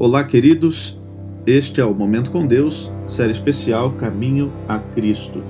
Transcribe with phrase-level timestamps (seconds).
[0.00, 0.96] Olá, queridos.
[1.44, 5.42] Este é o Momento com Deus, série especial Caminho a Cristo.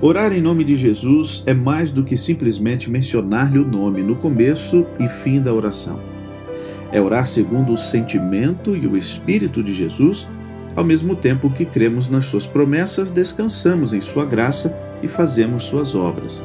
[0.00, 4.86] Orar em nome de Jesus é mais do que simplesmente mencionar-lhe o nome no começo
[4.98, 6.00] e fim da oração.
[6.90, 10.26] É orar segundo o sentimento e o espírito de Jesus,
[10.74, 15.94] ao mesmo tempo que cremos nas suas promessas, descansamos em sua graça e fazemos suas
[15.94, 16.42] obras.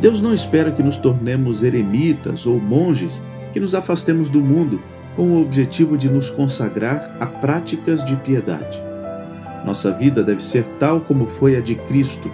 [0.00, 4.80] Deus não espera que nos tornemos eremitas ou monges, que nos afastemos do mundo
[5.18, 8.80] com o objetivo de nos consagrar a práticas de piedade.
[9.66, 12.30] Nossa vida deve ser tal como foi a de Cristo,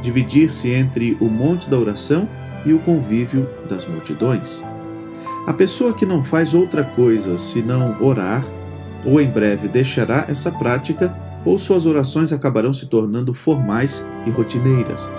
[0.00, 2.26] dividir-se entre o monte da oração
[2.64, 4.64] e o convívio das multidões.
[5.46, 8.42] A pessoa que não faz outra coisa senão orar,
[9.04, 11.14] ou em breve deixará essa prática,
[11.44, 15.10] ou suas orações acabarão se tornando formais e rotineiras.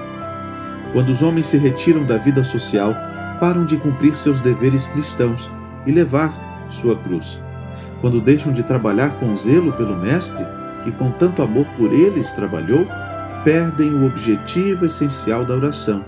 [0.94, 2.96] Quando os homens se retiram da vida social,
[3.40, 5.48] param de cumprir seus deveres cristãos
[5.86, 7.40] e levar sua cruz.
[8.02, 10.46] Quando deixam de trabalhar com zelo pelo Mestre,
[10.84, 12.86] que com tanto amor por eles trabalhou,
[13.44, 16.04] perdem o objetivo essencial da oração,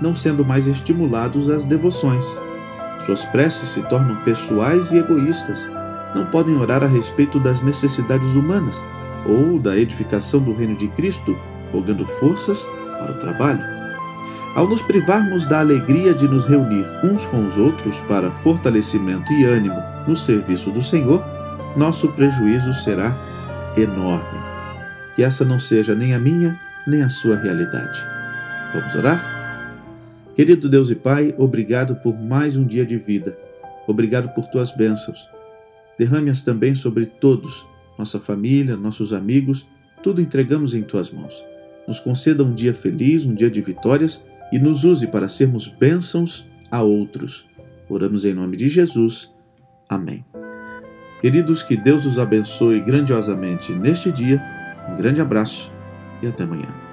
[0.00, 2.24] não sendo mais estimulados às devoções.
[3.00, 5.68] Suas preces se tornam pessoais e egoístas.
[6.14, 8.82] Não podem orar a respeito das necessidades humanas
[9.26, 11.36] ou da edificação do reino de Cristo,
[11.72, 12.66] rogando forças
[12.98, 13.77] para o trabalho.
[14.58, 19.44] Ao nos privarmos da alegria de nos reunir uns com os outros para fortalecimento e
[19.44, 21.24] ânimo no serviço do Senhor,
[21.76, 23.16] nosso prejuízo será
[23.76, 24.40] enorme.
[25.14, 28.04] Que essa não seja nem a minha nem a sua realidade.
[28.74, 29.78] Vamos orar?
[30.34, 33.38] Querido Deus e Pai, obrigado por mais um dia de vida.
[33.86, 35.28] Obrigado por tuas bênçãos.
[35.96, 37.64] Derrame-as também sobre todos,
[37.96, 39.64] nossa família, nossos amigos,
[40.02, 41.44] tudo entregamos em tuas mãos.
[41.86, 46.46] Nos conceda um dia feliz, um dia de vitórias e nos use para sermos bênçãos
[46.70, 47.46] a outros.
[47.88, 49.30] Oramos em nome de Jesus.
[49.88, 50.24] Amém.
[51.20, 54.42] Queridos, que Deus os abençoe grandiosamente neste dia.
[54.88, 55.72] Um grande abraço
[56.22, 56.87] e até amanhã.